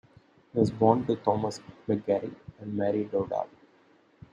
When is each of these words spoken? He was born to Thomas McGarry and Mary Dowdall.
He 0.51 0.57
was 0.59 0.71
born 0.71 1.05
to 1.05 1.15
Thomas 1.15 1.61
McGarry 1.87 2.33
and 2.59 2.73
Mary 2.73 3.05
Dowdall. 3.05 3.47